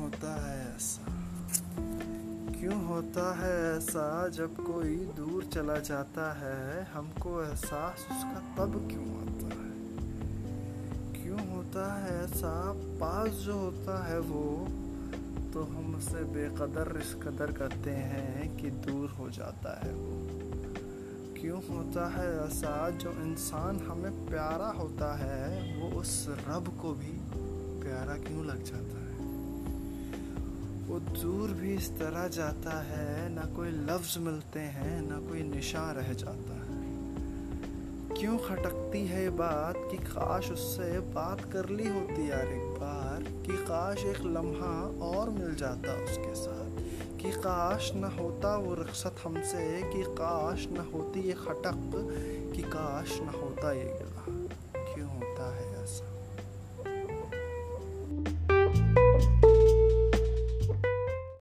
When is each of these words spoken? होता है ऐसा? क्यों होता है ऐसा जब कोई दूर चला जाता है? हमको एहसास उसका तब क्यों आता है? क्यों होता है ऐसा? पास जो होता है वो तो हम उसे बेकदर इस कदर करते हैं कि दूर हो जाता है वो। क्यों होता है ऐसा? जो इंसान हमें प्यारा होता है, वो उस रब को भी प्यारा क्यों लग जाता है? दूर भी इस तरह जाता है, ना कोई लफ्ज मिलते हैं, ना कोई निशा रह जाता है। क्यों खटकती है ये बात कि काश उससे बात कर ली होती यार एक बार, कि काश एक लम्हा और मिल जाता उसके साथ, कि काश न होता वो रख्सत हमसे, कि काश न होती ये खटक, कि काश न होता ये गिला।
होता 0.00 0.50
है 0.50 0.76
ऐसा? 0.76 1.12
क्यों 2.60 2.86
होता 2.86 3.34
है 3.38 3.76
ऐसा 3.76 4.28
जब 4.28 4.56
कोई 4.56 4.96
दूर 4.96 5.44
चला 5.44 5.78
जाता 5.78 6.32
है? 6.32 6.84
हमको 6.84 7.42
एहसास 7.42 7.94
उसका 7.94 8.54
तब 8.58 8.88
क्यों 8.88 9.20
आता 9.20 9.46
है? 9.46 9.68
क्यों 11.22 11.56
होता 11.56 11.94
है 11.94 12.24
ऐसा? 12.24 12.72
पास 12.76 13.30
जो 13.30 13.58
होता 13.58 14.06
है 14.06 14.18
वो 14.18 14.68
तो 15.52 15.62
हम 15.62 15.94
उसे 15.94 16.24
बेकदर 16.24 17.00
इस 17.00 17.14
कदर 17.14 17.52
करते 17.52 17.90
हैं 17.90 18.56
कि 18.56 18.70
दूर 18.70 19.10
हो 19.10 19.30
जाता 19.30 19.80
है 19.84 19.94
वो। 19.94 20.38
क्यों 21.40 21.76
होता 21.76 22.08
है 22.08 22.46
ऐसा? 22.46 22.90
जो 22.90 23.10
इंसान 23.10 23.80
हमें 23.80 24.26
प्यारा 24.26 24.68
होता 24.68 25.16
है, 25.16 25.76
वो 25.78 26.00
उस 26.00 26.26
रब 26.48 26.78
को 26.82 26.92
भी 26.92 27.20
प्यारा 27.82 28.16
क्यों 28.16 28.46
लग 28.46 28.62
जाता 28.64 29.00
है? 29.02 29.07
दूर 30.98 31.50
भी 31.50 31.74
इस 31.74 31.90
तरह 31.90 32.28
जाता 32.28 32.82
है, 32.82 33.34
ना 33.34 33.42
कोई 33.42 33.68
लफ्ज 33.68 34.18
मिलते 34.18 34.60
हैं, 34.60 35.02
ना 35.02 35.18
कोई 35.28 35.42
निशा 35.42 35.92
रह 35.92 36.12
जाता 36.12 36.52
है। 36.52 36.78
क्यों 38.20 38.38
खटकती 38.38 39.06
है 39.06 39.22
ये 39.22 39.30
बात 39.30 39.74
कि 39.90 39.96
काश 39.96 40.50
उससे 40.50 40.98
बात 40.98 41.40
कर 41.52 41.68
ली 41.68 41.88
होती 41.88 42.30
यार 42.30 42.46
एक 42.46 42.68
बार, 42.80 43.22
कि 43.22 43.52
काश 43.52 44.04
एक 44.04 44.20
लम्हा 44.20 45.06
और 45.06 45.30
मिल 45.30 45.54
जाता 45.54 46.04
उसके 46.04 46.34
साथ, 46.34 46.70
कि 47.18 47.30
काश 47.30 47.92
न 47.94 48.04
होता 48.04 48.56
वो 48.56 48.74
रख्सत 48.74 49.16
हमसे, 49.24 49.82
कि 49.82 50.02
काश 50.02 50.68
न 50.72 50.90
होती 50.94 51.20
ये 51.20 51.32
खटक, 51.32 51.90
कि 52.56 52.62
काश 52.62 53.20
न 53.22 53.26
होता 53.26 53.72
ये 53.72 53.84
गिला। 53.84 54.08